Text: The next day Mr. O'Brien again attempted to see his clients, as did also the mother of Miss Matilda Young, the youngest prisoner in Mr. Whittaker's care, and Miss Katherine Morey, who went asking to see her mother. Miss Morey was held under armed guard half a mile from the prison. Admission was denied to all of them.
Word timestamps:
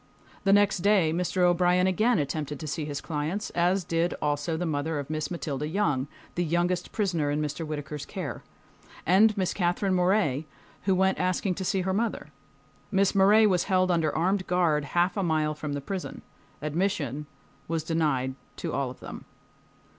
The 0.45 0.51
next 0.51 0.79
day 0.79 1.13
Mr. 1.13 1.43
O'Brien 1.43 1.85
again 1.85 2.17
attempted 2.17 2.59
to 2.59 2.65
see 2.67 2.85
his 2.85 3.01
clients, 3.01 3.51
as 3.51 3.83
did 3.83 4.15
also 4.19 4.57
the 4.57 4.65
mother 4.65 4.97
of 4.97 5.11
Miss 5.11 5.29
Matilda 5.29 5.67
Young, 5.67 6.07
the 6.33 6.43
youngest 6.43 6.91
prisoner 6.91 7.29
in 7.29 7.39
Mr. 7.39 7.67
Whittaker's 7.67 8.07
care, 8.07 8.41
and 9.05 9.37
Miss 9.37 9.53
Katherine 9.53 9.93
Morey, 9.93 10.47
who 10.85 10.95
went 10.95 11.19
asking 11.19 11.53
to 11.53 11.63
see 11.63 11.81
her 11.81 11.93
mother. 11.93 12.29
Miss 12.91 13.13
Morey 13.13 13.45
was 13.45 13.65
held 13.65 13.91
under 13.91 14.11
armed 14.15 14.47
guard 14.47 14.85
half 14.85 15.15
a 15.15 15.21
mile 15.21 15.53
from 15.53 15.73
the 15.73 15.81
prison. 15.81 16.23
Admission 16.63 17.27
was 17.67 17.83
denied 17.83 18.33
to 18.55 18.73
all 18.73 18.89
of 18.89 19.01
them. 19.01 19.25